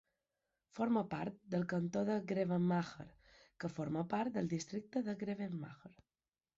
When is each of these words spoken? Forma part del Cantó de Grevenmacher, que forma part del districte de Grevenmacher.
Forma 0.77 1.03
part 1.11 1.37
del 1.55 1.65
Cantó 1.75 2.03
de 2.09 2.17
Grevenmacher, 2.33 3.07
que 3.63 3.73
forma 3.77 4.07
part 4.17 4.37
del 4.41 4.53
districte 4.59 5.09
de 5.11 5.21
Grevenmacher. 5.25 5.97